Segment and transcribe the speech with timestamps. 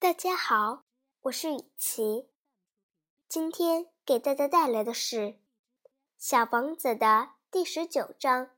[0.00, 0.84] 大家好，
[1.24, 2.26] 我是雨琪，
[3.28, 5.16] 今天给大家带来的是
[6.16, 8.48] 《小王子》的第十九章。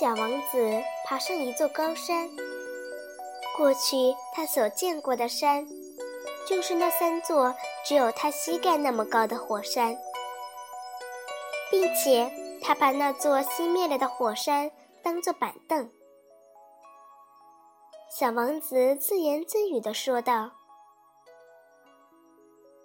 [0.00, 2.26] 小王子爬上一座高山，
[3.54, 5.68] 过去他所见过的山，
[6.46, 7.54] 就是那三座
[7.84, 9.96] 只有他膝盖那么高的火山，
[11.70, 12.30] 并且
[12.62, 14.70] 他把那座熄灭了的火山
[15.02, 15.90] 当作板凳。
[18.10, 20.50] 小王子自言自语地说道：“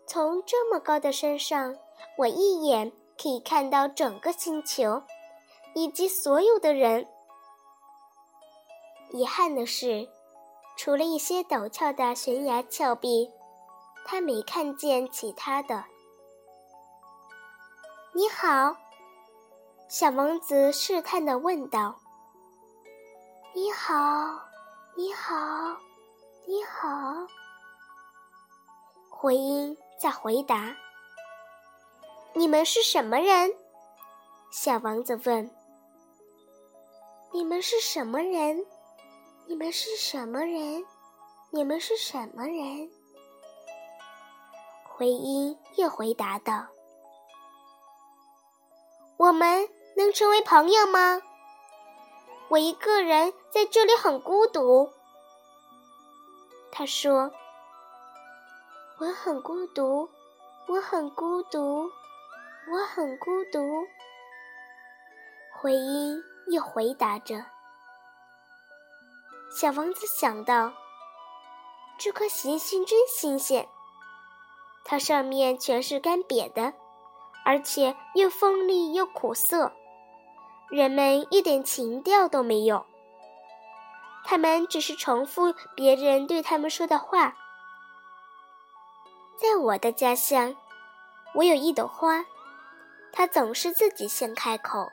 [0.08, 1.76] 从这么高的山上，
[2.17, 5.03] 我一眼可以看到整个星球。”
[5.76, 7.08] 以及所有的人。
[9.12, 10.09] 遗憾的是，
[10.76, 13.30] 除了一些陡峭的悬崖峭壁，
[14.09, 15.84] 他没看见其他的。
[18.13, 18.73] 你好，
[19.89, 21.94] 小王子试探的问道。
[23.53, 23.94] “你好，
[24.95, 25.36] 你好，
[26.45, 26.88] 你好。”
[29.11, 30.73] 回音在回答。
[32.33, 33.52] “你们是什么人？”
[34.52, 35.52] 小王子问。
[37.33, 38.66] 你们是什么人？
[39.47, 40.86] 你们是什么人？
[41.52, 42.89] 你们是什么人？
[44.98, 46.66] 回音又回答道
[49.17, 51.22] ：“我们能成为朋友吗？
[52.48, 54.92] 我一个人在这里很孤独。”
[56.73, 57.31] 他说
[58.98, 60.09] ：“我很孤独，
[60.67, 61.92] 我很孤独，
[62.72, 63.86] 我很孤独。”
[65.61, 66.23] 回音。
[66.50, 67.44] 又回答着。
[69.52, 70.72] 小王子想到
[72.00, 73.67] ：“这颗行星真新鲜，
[74.89, 76.73] 它上面全是干瘪的，
[77.43, 79.73] 而且又锋利又苦涩。
[80.69, 82.86] 人们一点情调都没有，
[84.23, 87.36] 他们只是重复别人对他们说的话。
[89.36, 90.55] 在我的家乡，
[91.36, 92.26] 我有一朵花，
[93.11, 94.89] 它总是自己先开口。”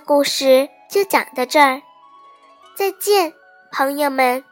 [0.00, 1.82] 故事就讲到这儿，
[2.74, 3.32] 再见，
[3.72, 4.44] 朋友们。